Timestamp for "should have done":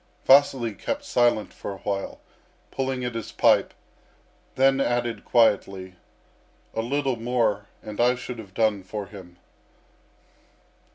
8.15-8.81